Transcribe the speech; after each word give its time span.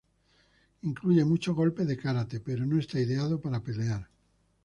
Incluye 0.81 1.23
muchos 1.25 1.55
golpes 1.55 1.87
de 1.87 1.95
karate, 1.95 2.39
pero 2.39 2.65
no 2.65 2.79
está 2.79 2.99
ideado 2.99 3.39
para 3.39 3.63
pelear. 3.63 4.09